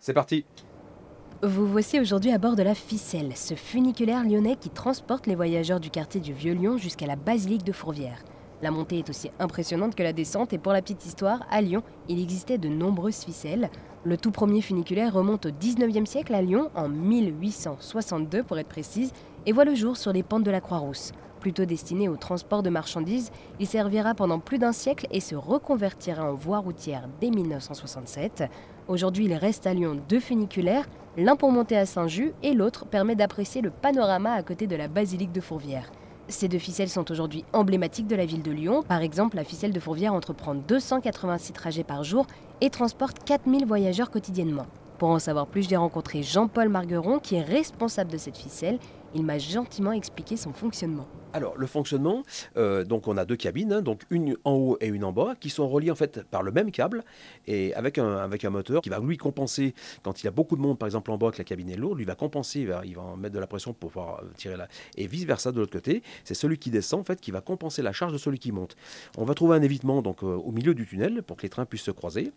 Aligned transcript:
C'est 0.00 0.14
parti 0.14 0.44
Vous 1.42 1.66
voici 1.66 2.00
aujourd'hui 2.00 2.30
à 2.30 2.38
bord 2.38 2.56
de 2.56 2.62
la 2.62 2.74
Ficelle, 2.74 3.36
ce 3.36 3.54
funiculaire 3.54 4.24
lyonnais 4.24 4.56
qui 4.56 4.70
transporte 4.70 5.26
les 5.26 5.34
voyageurs 5.34 5.80
du 5.80 5.90
quartier 5.90 6.20
du 6.20 6.32
Vieux-Lyon 6.32 6.78
jusqu'à 6.78 7.06
la 7.06 7.16
basilique 7.16 7.64
de 7.64 7.72
Fourvière. 7.72 8.22
La 8.60 8.72
montée 8.72 8.98
est 8.98 9.08
aussi 9.08 9.30
impressionnante 9.38 9.94
que 9.94 10.02
la 10.02 10.12
descente 10.12 10.52
et 10.52 10.58
pour 10.58 10.72
la 10.72 10.82
petite 10.82 11.06
histoire, 11.06 11.46
à 11.48 11.60
Lyon, 11.60 11.84
il 12.08 12.20
existait 12.20 12.58
de 12.58 12.68
nombreuses 12.68 13.24
ficelles. 13.24 13.70
Le 14.02 14.16
tout 14.16 14.32
premier 14.32 14.62
funiculaire 14.62 15.14
remonte 15.14 15.46
au 15.46 15.50
19e 15.50 16.06
siècle 16.06 16.34
à 16.34 16.42
Lyon, 16.42 16.70
en 16.74 16.88
1862 16.88 18.42
pour 18.42 18.58
être 18.58 18.68
précise, 18.68 19.12
et 19.46 19.52
voit 19.52 19.64
le 19.64 19.76
jour 19.76 19.96
sur 19.96 20.12
les 20.12 20.24
pentes 20.24 20.42
de 20.42 20.50
la 20.50 20.60
Croix-Rousse. 20.60 21.12
Plutôt 21.38 21.66
destiné 21.66 22.08
au 22.08 22.16
transport 22.16 22.64
de 22.64 22.70
marchandises, 22.70 23.30
il 23.60 23.66
servira 23.68 24.14
pendant 24.14 24.40
plus 24.40 24.58
d'un 24.58 24.72
siècle 24.72 25.06
et 25.12 25.20
se 25.20 25.36
reconvertira 25.36 26.28
en 26.28 26.34
voie 26.34 26.58
routière 26.58 27.08
dès 27.20 27.30
1967. 27.30 28.44
Aujourd'hui, 28.88 29.26
il 29.26 29.34
reste 29.34 29.68
à 29.68 29.74
Lyon 29.74 30.00
deux 30.08 30.18
funiculaires, 30.18 30.88
l'un 31.16 31.36
pour 31.36 31.52
monter 31.52 31.76
à 31.76 31.86
Saint-Just 31.86 32.34
et 32.42 32.54
l'autre 32.54 32.86
permet 32.86 33.14
d'apprécier 33.14 33.62
le 33.62 33.70
panorama 33.70 34.32
à 34.32 34.42
côté 34.42 34.66
de 34.66 34.74
la 34.74 34.88
basilique 34.88 35.32
de 35.32 35.40
Fourvière. 35.40 35.92
Ces 36.30 36.48
deux 36.48 36.58
ficelles 36.58 36.90
sont 36.90 37.10
aujourd'hui 37.10 37.44
emblématiques 37.54 38.06
de 38.06 38.14
la 38.14 38.26
ville 38.26 38.42
de 38.42 38.50
Lyon. 38.50 38.82
Par 38.86 39.00
exemple, 39.00 39.36
la 39.36 39.44
ficelle 39.44 39.72
de 39.72 39.80
Fourvière 39.80 40.12
entreprend 40.12 40.54
286 40.54 41.54
trajets 41.54 41.84
par 41.84 42.04
jour 42.04 42.26
et 42.60 42.68
transporte 42.68 43.24
4000 43.24 43.64
voyageurs 43.64 44.10
quotidiennement. 44.10 44.66
Pour 44.98 45.08
en 45.08 45.18
savoir 45.18 45.46
plus, 45.46 45.66
j'ai 45.66 45.76
rencontré 45.76 46.22
Jean-Paul 46.22 46.68
Margueron, 46.68 47.18
qui 47.18 47.36
est 47.36 47.42
responsable 47.42 48.10
de 48.10 48.18
cette 48.18 48.36
ficelle. 48.36 48.78
Il 49.14 49.24
m'a 49.24 49.38
gentiment 49.38 49.92
expliqué 49.92 50.36
son 50.36 50.52
fonctionnement. 50.52 51.06
Alors, 51.34 51.56
le 51.58 51.66
fonctionnement, 51.66 52.22
euh, 52.56 52.84
donc 52.84 53.06
on 53.06 53.16
a 53.18 53.24
deux 53.26 53.36
cabines, 53.36 53.72
hein, 53.72 53.82
donc 53.82 54.02
une 54.10 54.36
en 54.44 54.52
haut 54.52 54.78
et 54.80 54.86
une 54.86 55.04
en 55.04 55.12
bas, 55.12 55.34
qui 55.38 55.50
sont 55.50 55.68
reliées 55.68 55.90
en 55.90 55.94
fait 55.94 56.22
par 56.22 56.42
le 56.42 56.50
même 56.52 56.70
câble 56.70 57.04
et 57.46 57.74
avec 57.74 57.98
un, 57.98 58.16
avec 58.16 58.44
un 58.44 58.50
moteur 58.50 58.80
qui 58.80 58.88
va 58.88 58.98
lui 58.98 59.18
compenser 59.18 59.74
quand 60.02 60.22
il 60.22 60.24
y 60.24 60.28
a 60.28 60.30
beaucoup 60.30 60.56
de 60.56 60.62
monde, 60.62 60.78
par 60.78 60.86
exemple 60.86 61.10
en 61.10 61.18
bas, 61.18 61.30
que 61.30 61.38
la 61.38 61.44
cabine 61.44 61.68
est 61.68 61.76
lourde, 61.76 61.98
lui 61.98 62.06
va 62.06 62.14
compenser, 62.14 62.60
il 62.60 62.68
va, 62.68 62.82
il 62.84 62.94
va 62.94 63.02
en 63.02 63.16
mettre 63.16 63.34
de 63.34 63.40
la 63.40 63.46
pression 63.46 63.74
pour 63.74 63.90
pouvoir 63.90 64.20
euh, 64.20 64.28
tirer 64.36 64.56
la. 64.56 64.68
Et 64.96 65.06
vice 65.06 65.24
versa 65.24 65.52
de 65.52 65.60
l'autre 65.60 65.72
côté, 65.72 66.02
c'est 66.24 66.34
celui 66.34 66.58
qui 66.58 66.70
descend 66.70 67.00
en 67.00 67.04
fait 67.04 67.20
qui 67.20 67.30
va 67.30 67.40
compenser 67.40 67.82
la 67.82 67.92
charge 67.92 68.12
de 68.12 68.18
celui 68.18 68.38
qui 68.38 68.52
monte. 68.52 68.76
On 69.18 69.24
va 69.24 69.34
trouver 69.34 69.56
un 69.56 69.62
évitement 69.62 70.00
donc 70.00 70.22
euh, 70.22 70.26
au 70.26 70.50
milieu 70.50 70.74
du 70.74 70.86
tunnel 70.86 71.22
pour 71.22 71.36
que 71.36 71.42
les 71.42 71.50
trains 71.50 71.66
puissent 71.66 71.82
se 71.82 71.90
croiser. 71.90 72.32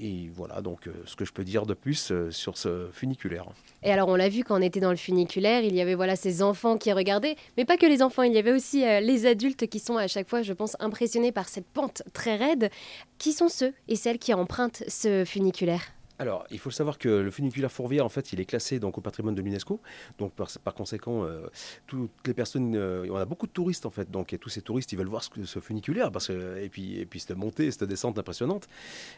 Et 0.00 0.30
voilà 0.32 0.60
donc 0.60 0.88
ce 1.06 1.16
que 1.16 1.24
je 1.24 1.32
peux 1.32 1.42
dire 1.42 1.66
de 1.66 1.74
plus 1.74 2.12
sur 2.30 2.56
ce 2.56 2.88
funiculaire. 2.92 3.46
Et 3.82 3.90
alors 3.90 4.08
on 4.08 4.14
l'a 4.14 4.28
vu 4.28 4.44
quand 4.44 4.56
on 4.56 4.62
était 4.62 4.80
dans 4.80 4.90
le 4.90 4.96
funiculaire, 4.96 5.62
il 5.64 5.74
y 5.74 5.80
avait 5.80 5.96
voilà 5.96 6.07
ces 6.16 6.42
enfants 6.42 6.76
qui 6.76 6.92
regardaient, 6.92 7.36
mais 7.56 7.64
pas 7.64 7.76
que 7.76 7.86
les 7.86 8.02
enfants 8.02 8.22
il 8.22 8.32
y 8.32 8.38
avait 8.38 8.52
aussi 8.52 8.84
euh, 8.84 9.00
les 9.00 9.26
adultes 9.26 9.66
qui 9.66 9.78
sont 9.78 9.96
à 9.96 10.08
chaque 10.08 10.28
fois, 10.28 10.42
je 10.42 10.52
pense, 10.52 10.76
impressionnés 10.80 11.32
par 11.32 11.48
cette 11.48 11.66
pente 11.66 12.02
très 12.12 12.36
raide. 12.36 12.70
Qui 13.18 13.32
sont 13.32 13.48
ceux 13.48 13.72
et 13.88 13.96
celles 13.96 14.18
qui 14.18 14.32
empruntent 14.32 14.84
ce 14.86 15.24
funiculaire? 15.24 15.97
Alors, 16.18 16.44
il 16.50 16.58
faut 16.58 16.72
savoir 16.72 16.98
que 16.98 17.08
le 17.08 17.30
funiculaire 17.30 17.70
Fourvière, 17.70 18.04
en 18.04 18.08
fait, 18.08 18.32
il 18.32 18.40
est 18.40 18.44
classé 18.44 18.80
donc 18.80 18.98
au 18.98 19.00
patrimoine 19.00 19.36
de 19.36 19.42
l'UNESCO. 19.42 19.80
Donc, 20.18 20.32
par, 20.32 20.74
conséquent, 20.74 21.24
euh, 21.24 21.46
toutes 21.86 22.10
les 22.26 22.34
personnes, 22.34 22.74
euh, 22.74 23.06
on 23.10 23.16
a 23.16 23.24
beaucoup 23.24 23.46
de 23.46 23.52
touristes 23.52 23.86
en 23.86 23.90
fait. 23.90 24.10
Donc, 24.10 24.36
tous 24.40 24.48
ces 24.48 24.60
touristes, 24.60 24.90
ils 24.92 24.98
veulent 24.98 25.08
voir 25.08 25.22
ce, 25.22 25.60
funiculaire, 25.60 26.10
parce 26.10 26.28
que 26.28 26.58
et 26.58 26.68
puis 26.68 26.98
et 26.98 27.06
puis 27.06 27.20
cette 27.20 27.36
montée, 27.36 27.70
cette 27.70 27.84
descente 27.84 28.18
impressionnante. 28.18 28.68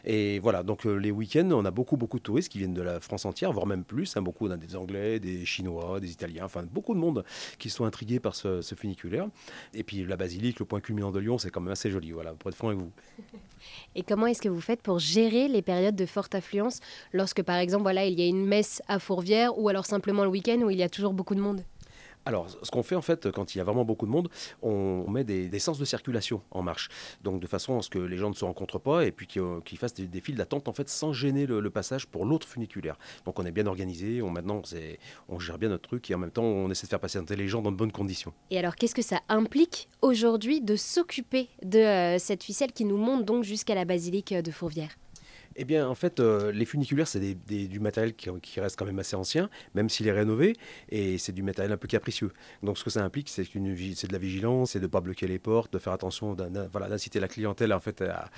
Et 0.05 0.39
voilà. 0.39 0.61
Donc, 0.61 0.85
euh, 0.85 0.95
les 0.95 1.09
week-ends, 1.09 1.49
on 1.51 1.65
a 1.65 1.71
beaucoup 1.71 1.97
beaucoup 1.97 2.19
de 2.19 2.23
touristes 2.23 2.51
qui 2.51 2.59
viennent 2.59 2.73
de 2.73 2.81
la 2.83 2.99
France 2.99 3.25
entière, 3.25 3.51
voire 3.51 3.65
même 3.65 3.83
plus. 3.83 4.15
Hein, 4.15 4.21
beaucoup, 4.21 4.47
on 4.47 4.51
a 4.51 4.57
des 4.57 4.75
Anglais, 4.75 5.19
des 5.19 5.43
Chinois, 5.43 5.99
des 5.99 6.11
Italiens, 6.11 6.45
enfin 6.45 6.63
beaucoup 6.63 6.93
de 6.93 6.99
monde 6.99 7.25
qui 7.57 7.71
sont 7.71 7.85
intrigués 7.85 8.19
par 8.19 8.35
ce, 8.35 8.61
funiculaire. 8.75 9.27
Et 9.73 9.83
puis 9.83 10.05
la 10.05 10.17
basilique, 10.17 10.59
le 10.59 10.65
point 10.65 10.81
culminant 10.81 11.11
de 11.11 11.19
Lyon, 11.19 11.39
c'est 11.39 11.49
quand 11.49 11.61
même 11.61 11.73
assez 11.73 11.89
joli. 11.89 12.11
Voilà, 12.11 12.33
pour 12.33 12.49
être 12.49 12.55
franc 12.55 12.67
avec 12.67 12.79
vous. 12.79 12.91
Et 13.95 14.03
comment 14.03 14.27
est-ce 14.27 14.41
que 14.41 14.49
vous 14.49 14.61
faites 14.61 14.81
pour 14.81 14.99
gérer 14.99 15.47
les 15.47 15.61
périodes 15.61 15.95
de 15.95 16.05
forte 16.05 16.33
affluence 16.35 16.79
lorsque, 17.13 17.43
par 17.43 17.57
exemple, 17.57 17.83
voilà, 17.83 18.05
il 18.05 18.19
y 18.19 18.23
a 18.23 18.27
une 18.27 18.45
messe 18.45 18.81
à 18.87 18.99
Fourvière 18.99 19.57
ou 19.57 19.69
alors 19.69 19.85
simplement 19.85 20.23
le 20.23 20.29
week-end 20.29 20.59
où 20.61 20.69
il 20.69 20.77
y 20.77 20.83
a 20.83 20.89
toujours 20.89 21.13
beaucoup 21.13 21.35
de 21.35 21.41
monde 21.41 21.63
alors, 22.25 22.47
ce 22.61 22.69
qu'on 22.69 22.83
fait 22.83 22.95
en 22.95 23.01
fait, 23.01 23.31
quand 23.31 23.55
il 23.55 23.57
y 23.57 23.61
a 23.61 23.63
vraiment 23.63 23.83
beaucoup 23.83 24.05
de 24.05 24.11
monde, 24.11 24.29
on 24.61 25.09
met 25.09 25.23
des, 25.23 25.59
sens 25.59 25.79
de 25.79 25.85
circulation 25.85 26.41
en 26.51 26.61
marche. 26.61 26.89
Donc, 27.23 27.41
de 27.41 27.47
façon 27.47 27.79
à 27.79 27.81
ce 27.81 27.89
que 27.89 27.97
les 27.97 28.17
gens 28.17 28.29
ne 28.29 28.35
se 28.35 28.45
rencontrent 28.45 28.79
pas 28.79 29.05
et 29.05 29.11
puis 29.11 29.25
qu'ils 29.25 29.77
fassent 29.77 29.93
des, 29.93 30.07
des, 30.07 30.21
files 30.21 30.35
d'attente 30.35 30.67
en 30.67 30.73
fait 30.73 30.87
sans 30.87 31.13
gêner 31.13 31.47
le, 31.47 31.69
passage 31.71 32.05
pour 32.05 32.25
l'autre 32.25 32.47
funiculaire. 32.47 32.97
Donc, 33.25 33.39
on 33.39 33.45
est 33.45 33.51
bien 33.51 33.65
organisé. 33.65 34.21
On 34.21 34.29
maintenant, 34.29 34.61
on 35.29 35.39
gère 35.39 35.57
bien 35.57 35.69
notre 35.69 35.87
truc 35.87 36.11
et 36.11 36.15
en 36.15 36.19
même 36.19 36.31
temps, 36.31 36.43
on 36.43 36.69
essaie 36.69 36.85
de 36.85 36.89
faire 36.89 36.99
passer 36.99 37.19
les 37.29 37.47
gens 37.47 37.61
dans 37.61 37.71
de 37.71 37.77
bonnes 37.77 37.91
conditions. 37.91 38.33
Et 38.51 38.59
alors, 38.59 38.75
qu'est-ce 38.75 38.95
que 38.95 39.01
ça 39.01 39.21
implique 39.29 39.89
aujourd'hui 40.01 40.61
de 40.61 40.75
s'occuper 40.75 41.49
de 41.63 41.79
euh, 41.79 42.19
cette 42.19 42.43
ficelle 42.43 42.71
qui 42.71 42.85
nous 42.85 42.97
monte 42.97 43.25
donc 43.25 43.43
jusqu'à 43.43 43.73
la 43.73 43.85
basilique 43.85 44.33
de 44.33 44.51
Fourvière? 44.51 44.91
Eh 45.55 45.65
bien, 45.65 45.87
en 45.87 45.95
fait, 45.95 46.19
euh, 46.19 46.51
les 46.51 46.65
funiculaires, 46.65 47.07
c'est 47.07 47.19
du 47.19 47.79
matériel 47.79 48.13
qui, 48.13 48.59
reste 48.59 48.77
quand 48.77 48.85
même 48.85 48.99
assez 48.99 49.15
ancien, 49.15 49.49
même 49.75 49.89
s'il 49.89 50.07
est 50.07 50.11
rénové, 50.11 50.55
et 50.89 51.17
c'est 51.17 51.31
du 51.31 51.43
matériel 51.43 51.71
un 51.71 51.77
peu 51.77 51.87
capricieux. 51.87 52.31
Donc, 52.63 52.77
ce 52.77 52.83
que 52.83 52.89
ça 52.89 53.03
implique, 53.03 53.29
c'est 53.29 53.43
de 53.43 54.13
la 54.13 54.19
vigilance, 54.19 54.71
c'est 54.71 54.79
de 54.79 54.85
ne 54.85 54.89
pas 54.89 55.01
bloquer 55.01 55.27
les 55.27 55.39
portes, 55.39 55.73
de 55.73 55.79
faire 55.79 55.93
attention, 55.93 56.35
voilà, 56.71 56.87
d'inciter 56.87 57.19
la 57.19 57.27
clientèle 57.27 57.73
en 57.73 57.79
fait, 57.79 58.01
à, 58.01 58.29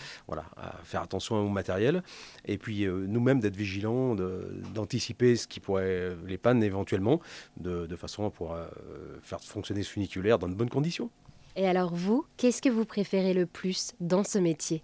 faire 0.84 1.02
attention 1.02 1.36
au 1.36 1.50
matériel, 1.50 2.04
et 2.46 2.58
puis 2.58 2.86
euh, 2.86 3.06
nous-mêmes 3.08 3.40
d'être 3.40 3.56
vigilants, 3.56 4.16
d'anticiper 4.16 5.36
ce 5.36 5.48
qui 5.48 5.60
pourrait, 5.60 6.16
les 6.26 6.38
pannes 6.38 6.64
éventuellement, 6.64 7.20
de, 7.58 7.96
façon 7.96 8.26
à 8.26 8.32
pouvoir 8.32 8.58
euh, 8.58 8.68
faire 9.22 9.40
fonctionner 9.40 9.84
ce 9.84 9.90
funiculaire 9.92 10.40
dans 10.40 10.50
de 10.50 10.56
bonnes 10.56 10.70
conditions. 10.70 11.10
Et 11.56 11.68
alors 11.68 11.94
vous, 11.94 12.26
qu'est-ce 12.38 12.62
que 12.62 12.70
vous 12.70 12.86
préférez 12.86 13.34
le 13.34 13.46
plus 13.46 13.94
dans 14.00 14.24
ce 14.24 14.40
métier? 14.40 14.84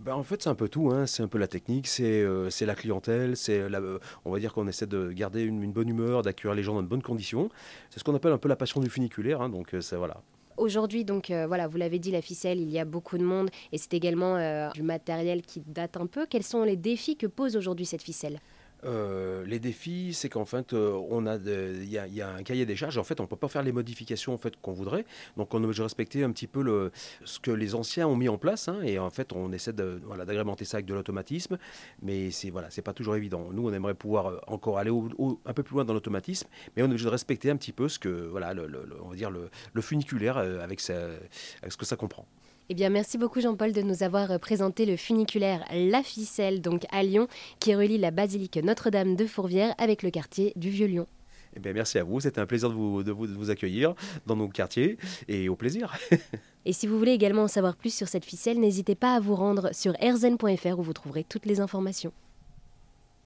Ben, 0.00 0.14
en 0.14 0.22
fait, 0.22 0.42
c'est 0.42 0.48
un 0.48 0.54
peu 0.54 0.68
tout. 0.68 0.90
Hein. 0.90 1.06
C'est 1.06 1.22
un 1.22 1.28
peu 1.28 1.36
la 1.36 1.46
technique, 1.46 1.86
c'est 1.86 2.22
euh, 2.22 2.48
la 2.62 2.74
clientèle, 2.74 3.36
c'est 3.36 3.60
euh, 3.60 3.98
on 4.24 4.30
va 4.30 4.38
dire 4.38 4.54
qu'on 4.54 4.66
essaie 4.66 4.86
de 4.86 5.10
garder 5.12 5.42
une, 5.42 5.72
bonne 5.72 5.90
humeur, 5.90 6.22
d'accueillir 6.22 6.54
les 6.54 6.62
gens 6.62 6.74
dans 6.74 6.82
de 6.82 6.88
bonnes 6.88 7.02
conditions. 7.02 7.50
C'est 7.90 8.00
ce 8.00 8.04
qu'on 8.04 8.14
appelle 8.14 8.32
un 8.32 8.38
peu 8.38 8.48
la 8.48 8.56
passion 8.56 8.80
du 8.80 8.88
funiculaire. 8.88 9.42
Hein. 9.42 9.50
donc, 9.50 9.74
euh, 9.74 9.82
c'est 9.82 9.96
voilà. 9.96 10.22
Aujourd'hui, 10.56 11.04
donc 11.04 11.30
voilà, 11.30 11.68
vous 11.68 11.78
l'avez 11.78 11.98
dit, 11.98 12.10
la 12.10 12.20
ficelle, 12.20 12.60
il 12.60 12.68
y 12.68 12.78
a 12.78 12.84
beaucoup 12.84 13.16
de 13.16 13.24
monde 13.24 13.48
et 13.72 13.78
c'est 13.78 13.94
également 13.94 14.36
du 14.72 14.82
matériel 14.82 15.40
qui 15.40 15.62
date 15.64 15.96
un 15.96 16.06
peu. 16.06 16.26
Quels 16.28 16.42
sont 16.42 16.64
les 16.64 16.76
défis 16.76 17.16
que 17.16 17.26
pose 17.26 17.56
aujourd'hui 17.56 17.86
cette 17.86 18.02
ficelle? 18.02 18.40
Euh, 18.84 19.44
les 19.46 19.58
défis, 19.58 20.14
c'est 20.14 20.28
qu'en 20.28 20.44
fait, 20.44 20.72
euh, 20.72 20.98
on 21.10 21.26
a, 21.26 21.36
il 21.36 21.90
y, 21.90 21.98
a 21.98 22.28
un 22.28 22.42
cahier 22.42 22.66
des 22.66 22.76
charges. 22.76 22.98
En 22.98 23.04
fait, 23.04 23.20
on 23.20 23.26
peut 23.26 23.36
pas 23.36 23.48
faire 23.48 23.62
les 23.62 23.72
modifications 23.72 24.32
en 24.34 24.38
fait 24.38 24.54
qu'on 24.60 24.72
voudrait. 24.72 25.04
Donc, 25.36 25.52
on 25.54 25.60
de 25.60 25.82
respecter 25.82 26.24
un 26.24 26.32
petit 26.32 26.46
peu 26.46 26.62
le, 26.62 26.90
ce 27.24 27.38
que 27.38 27.50
les 27.50 27.74
anciens 27.74 28.08
ont 28.08 28.16
mis 28.16 28.28
en 28.28 28.38
place. 28.38 28.68
Hein, 28.68 28.80
et 28.82 28.98
en 28.98 29.10
fait, 29.10 29.32
on 29.32 29.52
essaie 29.52 29.72
de, 29.72 30.00
d'agrémenter 30.26 30.64
ça 30.64 30.78
avec 30.78 30.86
de 30.86 30.94
l'automatisme. 30.94 31.58
Mais 32.02 32.30
c'est 32.30 32.50
voilà, 32.50 32.70
c'est 32.70 32.82
pas 32.82 32.92
toujours 32.92 33.16
évident. 33.16 33.48
Nous, 33.52 33.68
on 33.68 33.72
aimerait 33.72 33.94
pouvoir 33.94 34.26
euh, 34.26 34.38
encore 34.46 34.78
aller 34.78 34.90
un 34.90 35.52
peu 35.52 35.62
plus 35.62 35.74
loin 35.74 35.84
dans 35.84 35.94
l'automatisme, 35.94 36.48
mais 36.76 36.82
on 36.82 36.86
est 36.86 36.90
obligé 36.90 37.04
de 37.04 37.10
respecter 37.10 37.50
un 37.50 37.56
petit 37.56 37.72
peu 37.72 37.88
ce 37.88 37.98
que, 37.98 38.08
voilà, 38.08 38.54
le, 38.54 38.68
on 39.02 39.08
va 39.10 39.16
dire 39.16 39.30
le, 39.30 39.50
funiculaire 39.80 40.36
avec 40.36 40.80
ce 40.80 41.76
que 41.78 41.86
ça 41.86 41.96
comprend. 41.96 42.26
Eh 42.72 42.74
bien, 42.74 42.88
merci 42.88 43.18
beaucoup 43.18 43.40
Jean-Paul 43.40 43.72
de 43.72 43.82
nous 43.82 44.04
avoir 44.04 44.38
présenté 44.38 44.86
le 44.86 44.96
funiculaire 44.96 45.64
La 45.72 46.04
Ficelle, 46.04 46.60
donc 46.60 46.86
à 46.92 47.02
Lyon, 47.02 47.26
qui 47.58 47.74
relie 47.74 47.98
la 47.98 48.12
basilique 48.12 48.56
Notre-Dame 48.62 49.16
de 49.16 49.26
Fourvière 49.26 49.74
avec 49.76 50.04
le 50.04 50.10
quartier 50.10 50.52
du 50.54 50.70
Vieux-Lyon. 50.70 51.08
Eh 51.56 51.58
bien, 51.58 51.72
merci 51.72 51.98
à 51.98 52.04
vous. 52.04 52.20
C'était 52.20 52.40
un 52.40 52.46
plaisir 52.46 52.68
de 52.68 52.74
vous, 52.74 53.02
de, 53.02 53.10
vous, 53.10 53.26
de 53.26 53.34
vous 53.34 53.50
accueillir 53.50 53.94
dans 54.24 54.36
nos 54.36 54.46
quartiers 54.46 54.98
et 55.26 55.48
au 55.48 55.56
plaisir. 55.56 55.98
et 56.64 56.72
si 56.72 56.86
vous 56.86 56.96
voulez 56.96 57.10
également 57.10 57.42
en 57.42 57.48
savoir 57.48 57.74
plus 57.74 57.92
sur 57.92 58.06
cette 58.06 58.24
ficelle, 58.24 58.60
n'hésitez 58.60 58.94
pas 58.94 59.16
à 59.16 59.18
vous 59.18 59.34
rendre 59.34 59.74
sur 59.74 60.00
erzen.fr 60.00 60.78
où 60.78 60.82
vous 60.82 60.92
trouverez 60.92 61.24
toutes 61.24 61.46
les 61.46 61.58
informations. 61.58 62.12